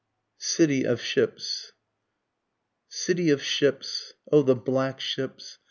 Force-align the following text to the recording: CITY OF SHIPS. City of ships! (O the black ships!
CITY 0.39 0.83
OF 0.85 0.99
SHIPS. 0.99 1.73
City 2.89 3.29
of 3.29 3.43
ships! 3.43 4.15
(O 4.31 4.41
the 4.41 4.55
black 4.55 4.99
ships! 4.99 5.59